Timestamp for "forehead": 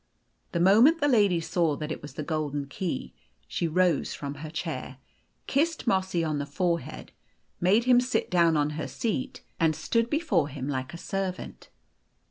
6.47-7.11